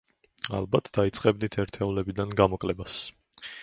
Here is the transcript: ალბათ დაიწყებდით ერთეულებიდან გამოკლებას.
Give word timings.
ალბათ 0.59 0.89
დაიწყებდით 0.95 1.59
ერთეულებიდან 1.67 2.37
გამოკლებას. 2.43 3.01